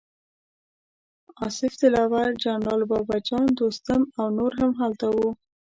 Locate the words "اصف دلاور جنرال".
1.45-2.81